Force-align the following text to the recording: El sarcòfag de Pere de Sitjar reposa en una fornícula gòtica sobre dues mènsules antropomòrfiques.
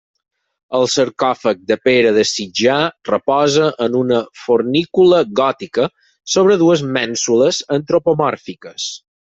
El 0.77 0.85
sarcòfag 0.93 1.59
de 1.71 1.77
Pere 1.87 2.13
de 2.15 2.23
Sitjar 2.29 2.79
reposa 3.11 3.69
en 3.87 3.99
una 4.01 4.23
fornícula 4.47 5.23
gòtica 5.43 5.89
sobre 6.37 6.61
dues 6.65 6.87
mènsules 6.99 7.65
antropomòrfiques. 7.81 8.93